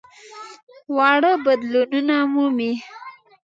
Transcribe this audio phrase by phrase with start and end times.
[0.95, 2.73] واړه بدلونونه مومي.